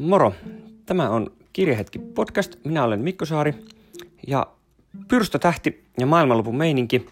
[0.00, 0.32] Moro!
[0.86, 2.56] Tämä on Kirjahetki podcast.
[2.64, 3.54] Minä olen Mikko Saari
[4.26, 4.46] ja
[5.08, 7.06] Pyrstötähti ja maailmanlopun meininki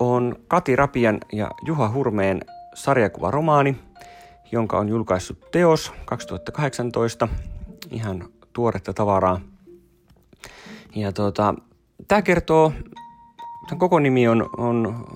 [0.00, 2.40] on Kati Rapian ja Juha Hurmeen
[2.74, 3.76] sarjakuvaromaani,
[4.52, 7.28] jonka on julkaissut Teos 2018.
[7.90, 9.40] Ihan tuoretta tavaraa.
[10.94, 11.54] Ja tuota,
[12.08, 12.72] tämä kertoo,
[13.68, 15.06] tämän koko nimi on, on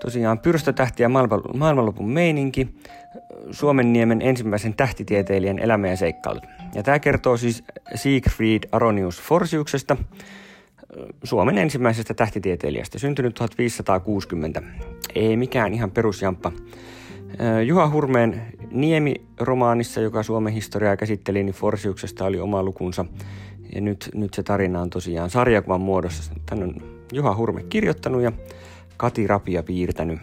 [0.00, 1.08] tosiaan Pyrstötähti ja
[1.54, 2.74] maailmanlopun meininki.
[3.50, 6.44] Suomenniemen ensimmäisen tähtitieteilijän elämä ja seikkailut.
[6.74, 9.96] Ja tämä kertoo siis Siegfried Aronius Forsiuksesta,
[11.24, 14.62] Suomen ensimmäisestä tähtitieteilijästä, syntynyt 1560.
[15.14, 16.52] Ei mikään ihan perusjamppa.
[17.66, 23.04] Juha Hurmeen Niemi-romaanissa, joka Suomen historiaa käsitteli, niin Forsiuksesta oli oma lukunsa.
[23.74, 26.32] Ja nyt, nyt se tarina on tosiaan sarjakuvan muodossa.
[26.46, 26.74] Tän on
[27.12, 28.32] Juha Hurme kirjoittanut ja
[28.96, 30.18] Kati Rapia piirtänyt.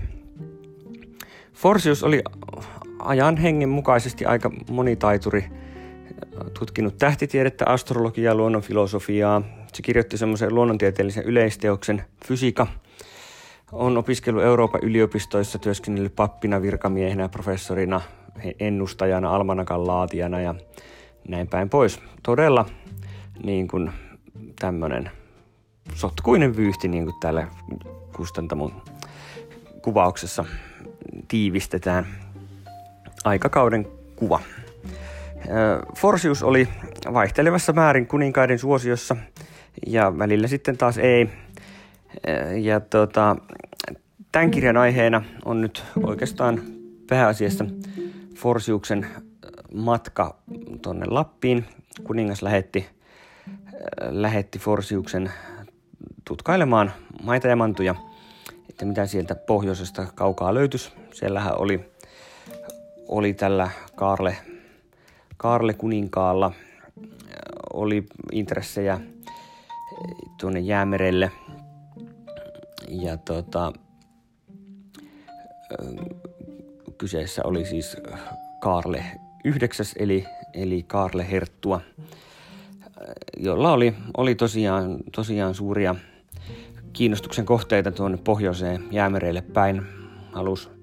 [1.54, 2.24] Forsius oli
[3.06, 5.46] ajan hengen mukaisesti aika monitaituri,
[6.60, 9.42] tutkinut tähtitiedettä, astrologiaa, luonnonfilosofiaa.
[9.74, 12.68] Se kirjoitti semmoisen luonnontieteellisen yleisteoksen fysiika.
[13.72, 18.02] On opiskellut Euroopan yliopistoissa, työskennellyt pappina, virkamiehenä, professorina,
[18.60, 20.56] ennustajana, almanakan laatijana ja
[21.28, 22.00] näin päin pois.
[22.24, 22.66] Todella
[23.44, 23.92] niin kuin
[24.60, 25.12] tämmöinen
[25.94, 27.48] sotkuinen vyyhti, niin kuin täällä
[28.16, 28.82] kustantamon
[29.82, 30.46] kuvauksessa
[31.28, 32.08] tiivistetään
[33.24, 34.40] aikakauden kuva.
[35.98, 36.68] Forsius oli
[37.14, 39.16] vaihtelevassa määrin kuninkaiden suosiossa
[39.88, 41.30] ja välillä sitten taas ei.
[42.62, 43.36] Ja tota,
[44.32, 46.62] tämän kirjan aiheena on nyt oikeastaan
[47.10, 47.66] pääasiassa
[48.36, 49.08] Forsiuksen
[49.74, 50.36] matka
[50.82, 51.66] tuonne Lappiin.
[52.04, 52.88] Kuningas lähetti,
[54.10, 55.32] lähetti Forsiuksen
[56.26, 56.92] tutkailemaan
[57.24, 57.96] maita ja mantuja,
[58.70, 60.92] että mitä sieltä pohjoisesta kaukaa löytyisi.
[61.14, 61.92] Siellähän oli
[63.12, 64.38] oli tällä Kaarle,
[65.38, 66.52] Kaarle kuninkaalla
[67.74, 69.00] oli intressejä
[70.40, 71.32] tuonne jäämerelle.
[72.88, 73.74] Ja tota,
[76.98, 77.98] kyseessä oli siis
[78.60, 79.06] Kaarle
[79.44, 81.82] yhdeksäs eli, eli Kaarle Herttua,
[83.38, 85.96] jolla oli, oli tosiaan, tosiaan suuria
[86.94, 89.82] kiinnostuksen kohteita tuonne pohjoiseen jäämereille päin.
[90.32, 90.81] Halusi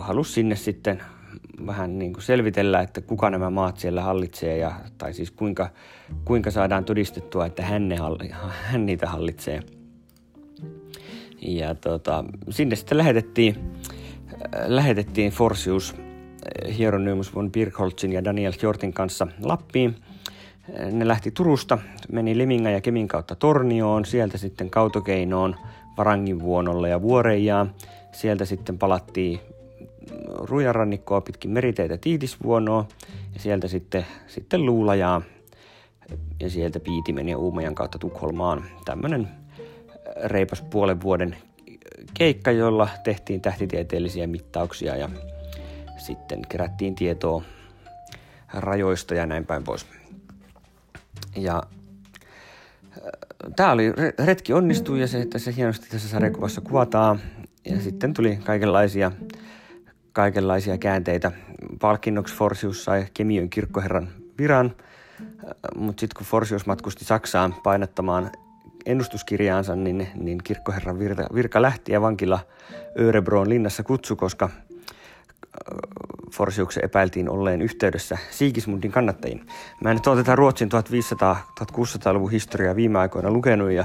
[0.00, 1.02] halusi sinne sitten
[1.66, 5.68] vähän niin kuin selvitellä, että kuka nämä maat siellä hallitsee, ja, tai siis kuinka,
[6.24, 8.30] kuinka saadaan todistettua, että hän, ne halli,
[8.62, 9.60] hän niitä hallitsee.
[11.42, 13.56] Ja tota, sinne sitten lähetettiin,
[14.66, 15.94] lähetettiin Forsius
[16.78, 19.96] Hieronymus von Birkholzin ja Daniel Hjortin kanssa Lappiin.
[20.92, 21.78] Ne lähti Turusta,
[22.12, 25.56] meni Liminga ja Kemin kautta Tornioon, sieltä sitten Kautokeinoon,
[25.96, 27.74] Varanginvuonolle ja Vuorejaan
[28.12, 29.40] Sieltä sitten palattiin
[30.42, 32.88] Rujarannikkoa pitkin meriteitä Tiitisvuonoa
[33.34, 35.22] ja sieltä sitten, sitten Luulajaa
[36.40, 38.64] ja sieltä Piitimen ja Uumajan kautta Tukholmaan.
[38.84, 39.28] Tämmöinen
[40.24, 41.36] reipas puolen vuoden
[42.14, 45.08] keikka, jolla tehtiin tähtitieteellisiä mittauksia ja
[45.96, 47.42] sitten kerättiin tietoa
[48.54, 49.86] rajoista ja näin päin pois.
[51.36, 51.62] Ja
[53.56, 57.20] tämä oli, retki onnistui ja se, että se hienosti tässä sarjakuvassa kuvataan
[57.64, 59.12] ja sitten tuli kaikenlaisia,
[60.12, 61.32] kaikenlaisia käänteitä.
[61.80, 64.08] Palkinnoksi Forsius sai Kemiön kirkkoherran
[64.38, 64.76] viran,
[65.76, 68.30] mutta sitten kun Forsius matkusti Saksaan painattamaan
[68.86, 72.40] ennustuskirjaansa, niin, niin kirkkoherran virka, virka lähti ja vankila
[73.00, 74.48] Örebroon linnassa kutsu, koska
[76.32, 79.46] Forsiuksen epäiltiin olleen yhteydessä Sigismundin kannattajiin.
[79.80, 83.84] Mä nyt ole tätä Ruotsin 1500-1600-luvun historiaa viime aikoina lukenut ja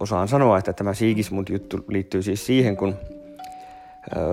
[0.00, 2.94] osaan sanoa, että tämä Sigismund-juttu liittyy siis siihen, kun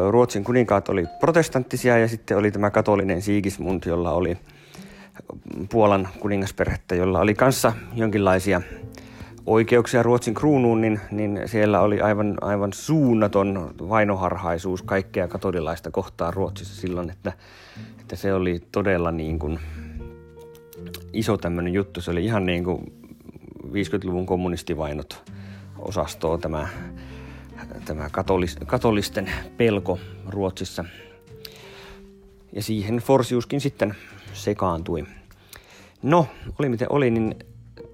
[0.10, 4.38] Ruotsin kuninkaat oli protestanttisia ja sitten oli tämä katolinen Sigismund, jolla oli
[5.72, 8.62] Puolan kuningasperhettä, jolla oli kanssa jonkinlaisia
[9.46, 16.82] oikeuksia Ruotsin kruunuun, niin, niin siellä oli aivan, aivan suunnaton vainoharhaisuus kaikkea katolilaista kohtaan Ruotsissa
[16.82, 17.34] silloin, että,
[18.00, 19.60] että se oli todella niin kuin
[21.14, 22.02] iso tämmöinen juttu.
[22.02, 22.94] Se oli ihan niin kuin
[23.64, 25.32] 50-luvun kommunistivainot
[25.80, 26.68] osastoa tämä,
[27.86, 30.86] tämä katolis, katolisten pelko Ruotsissa.
[32.54, 33.96] Ja siihen Forsiuskin sitten
[34.34, 35.06] sekaantui.
[36.04, 36.28] No,
[36.60, 37.36] oli miten oli, niin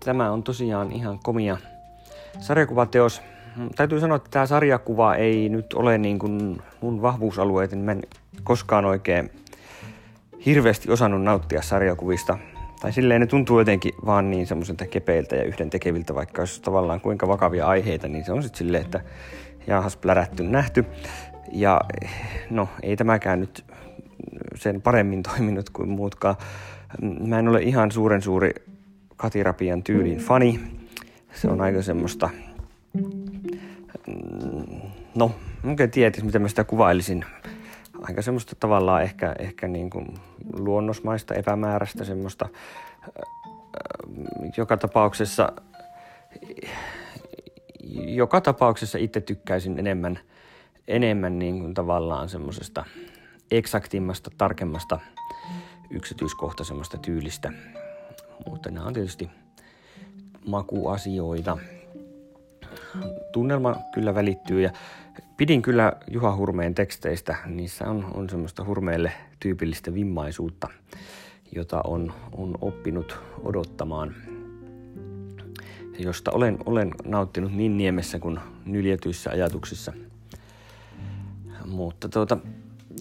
[0.06, 1.58] tämä on tosiaan ihan komia
[2.40, 3.22] sarjakuvateos.
[3.76, 8.02] Täytyy sanoa, että tämä sarjakuva ei nyt ole niin kuin mun vahvuusalueet, niin mä en
[8.44, 9.32] koskaan oikein
[10.46, 12.38] hirveästi osannut nauttia sarjakuvista–
[12.86, 17.02] tai silleen ne tuntuu jotenkin vaan niin semmoiselta kepeiltä ja yhden tekeviltä, vaikka olisi tavallaan
[17.02, 19.02] kuinka vakavia aiheita, niin se on sitten silleen, että
[19.68, 20.86] jaahas plärätty nähty.
[21.52, 21.82] Ja
[22.50, 23.66] no ei tämäkään nyt
[24.56, 26.36] sen paremmin toiminut kuin muutkaan.
[27.28, 28.52] Mä en ole ihan suuren suuri
[29.18, 30.60] Katirapian tyylin fani.
[31.34, 32.30] Se on aika semmoista,
[32.94, 34.82] mm,
[35.16, 35.32] no,
[35.64, 37.26] en tiedä, miten mä sitä kuvailisin.
[38.02, 40.08] Aika semmoista tavallaan ehkä, ehkä niin kuin
[40.54, 42.50] luonnosmaista, epämääräistä semmoista.
[44.58, 45.52] Joka tapauksessa,
[47.94, 50.20] joka tapauksessa itse tykkäisin enemmän,
[50.88, 52.86] enemmän niin kuin tavallaan semmoisesta
[53.52, 55.00] eksaktimmasta, tarkemmasta,
[55.90, 57.52] yksityiskohtaisemmasta tyylistä.
[58.46, 59.30] Mutta nämä on tietysti
[60.48, 61.58] makuasioita.
[63.32, 64.72] Tunnelma kyllä välittyy ja
[65.38, 67.36] pidin kyllä Juha Hurmeen teksteistä.
[67.46, 70.68] Niissä on, on semmoista Hurmeelle tyypillistä vimmaisuutta,
[71.56, 74.16] jota on, on oppinut odottamaan.
[76.00, 79.94] Josta olen, olen nauttinut niin niemessä kuin nyljetyissä ajatuksissa.
[81.66, 82.38] Mutta tuota,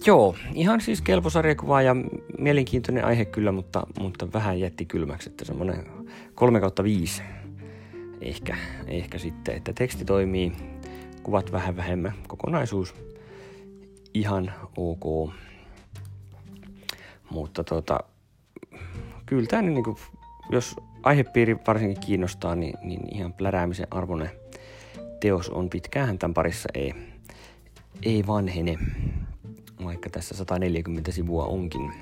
[0.05, 1.95] Joo, ihan siis kelpo sarjakuva ja
[2.39, 5.85] mielenkiintoinen aihe kyllä, mutta, mutta vähän jätti kylmäksi, että semmoinen
[6.35, 7.21] 3 kautta 5
[8.21, 8.57] ehkä,
[8.87, 10.51] ehkä sitten, että teksti toimii,
[11.23, 12.95] kuvat vähän vähemmän, kokonaisuus
[14.13, 15.33] ihan ok.
[17.29, 17.99] Mutta tota,
[19.25, 19.97] kyllä tämä niin kuin,
[20.49, 24.29] jos aihepiiri varsinkin kiinnostaa, niin, niin ihan pläräämisen arvoinen
[25.19, 26.93] teos on pitkään tämän parissa ei,
[28.03, 28.77] ei vanhene
[29.83, 31.93] vaikka tässä 140 sivua onkin.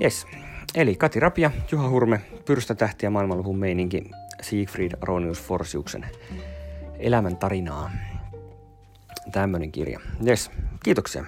[0.00, 0.26] Yes.
[0.74, 6.06] Eli Kati Rapia, Juha Hurme, Pyrstä tähtiä maailmanluvun meininki, Siegfried Aronius Forsiuksen
[6.98, 7.90] elämän tarinaa.
[9.32, 10.00] Tämmönen kirja.
[10.26, 10.50] Yes,
[10.84, 11.24] kiitoksia.